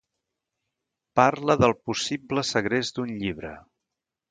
[1.19, 3.55] Parla del possible segrest d'un llibre